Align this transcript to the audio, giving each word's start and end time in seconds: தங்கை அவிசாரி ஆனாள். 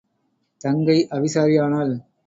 தங்கை 0.61 1.07
அவிசாரி 1.11 1.57
ஆனாள். 1.61 1.93